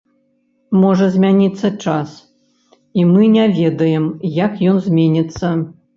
[0.83, 2.09] Можа змяніцца час,
[3.01, 4.05] і мы не ведаем,
[4.45, 5.47] як ён зменіцца.